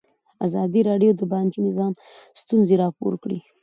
[0.45, 1.93] ازادي راډیو د بانکي نظام
[2.41, 3.39] ستونزې راپور کړي.